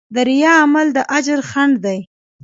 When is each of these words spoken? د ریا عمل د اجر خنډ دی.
د 0.15 0.17
ریا 0.29 0.53
عمل 0.63 0.87
د 0.93 0.99
اجر 1.17 1.39
خنډ 1.49 1.75
دی. 1.85 1.99